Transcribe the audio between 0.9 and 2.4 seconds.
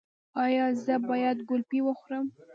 باید ګلپي وخورم؟